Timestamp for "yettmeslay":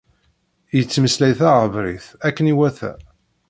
0.75-1.33